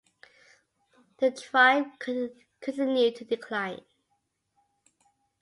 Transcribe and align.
The 1.19 1.29
tribe 1.29 1.85
continued 1.99 3.15
to 3.17 3.23
decline. 3.23 3.85